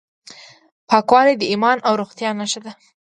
پاکوالی 0.89 1.35
د 1.37 1.43
ایمان 1.51 1.77
او 1.87 1.93
روغتیا 2.01 2.29
نښه 2.39 2.59
ده. 2.65 2.71